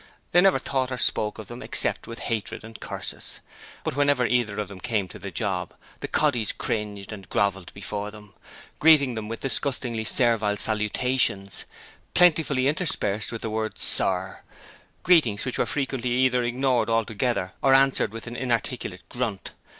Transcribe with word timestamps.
They 0.31 0.41
never 0.41 0.57
thought 0.57 0.91
or 0.91 0.97
spoke 0.97 1.37
of 1.37 1.45
them 1.47 1.61
except 1.61 2.07
with 2.07 2.21
hatred 2.21 2.63
and 2.63 2.79
curses. 2.79 3.39
But 3.83 3.95
whenever 3.95 4.25
either 4.25 4.59
of 4.59 4.67
them 4.67 4.79
came 4.79 5.07
to 5.09 5.19
the 5.19 5.29
'job' 5.29 5.75
the 5.99 6.07
'coddies' 6.07 6.53
cringed 6.53 7.11
and 7.11 7.29
grovelled 7.29 7.71
before 7.75 8.09
them, 8.09 8.33
greeting 8.79 9.13
them 9.13 9.27
with 9.27 9.41
disgustingly 9.41 10.03
servile 10.03 10.57
salutations, 10.57 11.65
plentifully 12.15 12.67
interspersed 12.67 13.31
with 13.31 13.43
the 13.43 13.51
word 13.51 13.77
'Sir', 13.77 14.39
greetings 15.03 15.45
which 15.45 15.59
were 15.59 15.67
frequently 15.67 16.09
either 16.09 16.41
ignored 16.41 16.89
altogether 16.89 17.53
or 17.61 17.75
answered 17.75 18.11
with 18.11 18.25
an 18.25 18.35
inarticulate 18.35 19.07
grunt. 19.07 19.51